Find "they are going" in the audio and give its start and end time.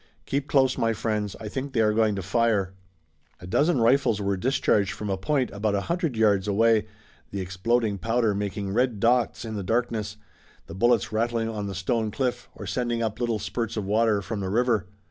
1.73-2.15